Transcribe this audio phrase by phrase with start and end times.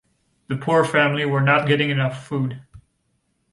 [0.47, 2.59] The poor family were not getting enough food.